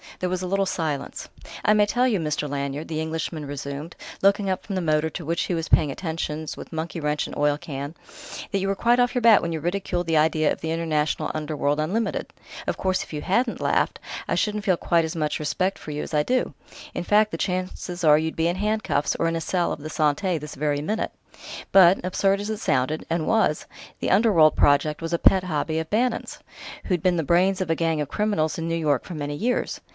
There 0.17 0.29
was 0.29 0.41
a 0.43 0.47
little 0.47 0.65
silence.... 0.67 1.29
"I 1.65 1.73
may 1.73 1.85
tell 1.85 2.07
you, 2.07 2.19
Mr. 2.19 2.49
Lanyard," 2.49 2.87
the 2.87 2.99
Englishman 2.99 3.45
resumed, 3.45 3.95
looking 4.21 4.49
up 4.49 4.65
from 4.65 4.73
the 4.75 4.81
motor, 4.81 5.09
to 5.11 5.25
which 5.25 5.43
he 5.43 5.53
was 5.53 5.69
paying 5.69 5.89
attentions 5.91 6.57
with 6.57 6.73
monkey 6.73 6.99
wrench 6.99 7.27
and 7.27 7.37
oil 7.37 7.57
can, 7.57 7.95
"that 8.51 8.59
you 8.59 8.67
were 8.67 8.75
quite 8.75 8.99
off 8.99 9.15
your 9.15 9.21
bat 9.23 9.41
when 9.41 9.51
you 9.51 9.59
ridiculed 9.59 10.07
the 10.07 10.17
idea 10.17 10.51
of 10.51 10.61
the 10.61 10.71
'International 10.71 11.31
Underworld 11.35 11.79
Unlimited.' 11.79 12.33
Of 12.67 12.77
course, 12.77 13.03
if 13.03 13.13
you 13.13 13.21
hadn't 13.21 13.61
laughed, 13.61 13.99
I 14.27 14.35
shouldn't 14.35 14.63
feel 14.63 14.77
quite 14.77 15.05
as 15.05 15.15
much 15.15 15.39
respect 15.39 15.77
for 15.79 15.91
you 15.91 16.01
as 16.03 16.13
I 16.15 16.23
do; 16.23 16.53
in 16.95 17.03
fact, 17.03 17.31
the 17.31 17.37
chances 17.37 18.03
are 18.03 18.17
you'd 18.17 18.35
be 18.35 18.47
in 18.47 18.57
handcuffs 18.57 19.15
or 19.15 19.27
in 19.27 19.35
a 19.35 19.41
cell 19.41 19.71
of 19.71 19.81
the 19.81 19.89
Santé, 19.89 20.39
this 20.39 20.55
very 20.55 20.81
minute.... 20.81 21.11
But, 21.71 22.03
absurd 22.03 22.41
as 22.41 22.49
it 22.49 22.57
sounded 22.57 23.05
and 23.09 23.27
was 23.27 23.65
the 23.99 24.09
'Underworld' 24.11 24.55
project 24.55 25.01
was 25.01 25.13
a 25.13 25.19
pet 25.19 25.43
hobby 25.43 25.77
of 25.79 25.89
Bannon's 25.89 26.39
who'd 26.85 27.01
been 27.03 27.17
the 27.17 27.23
brains 27.23 27.61
of 27.61 27.69
a 27.71 27.75
gang 27.75 28.01
of 28.01 28.09
criminals 28.09 28.57
in 28.57 28.67
New 28.67 28.75
York 28.75 29.03
for 29.05 29.13
many 29.15 29.35
years. 29.35 29.79